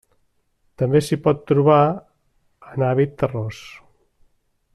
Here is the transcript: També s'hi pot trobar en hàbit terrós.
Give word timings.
També 0.81 1.01
s'hi 1.07 1.19
pot 1.27 1.43
trobar 1.51 1.77
en 2.71 2.87
hàbit 2.89 3.17
terrós. 3.23 3.65